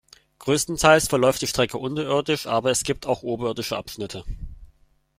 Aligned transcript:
Größtenteils 0.39 1.07
verläuft 1.09 1.43
die 1.43 1.47
Strecke 1.47 1.77
unterirdisch, 1.77 2.47
aber 2.47 2.71
es 2.71 2.81
gibt 2.81 3.05
auch 3.05 3.21
oberirdische 3.21 3.77
Abschnitte. 3.77 4.23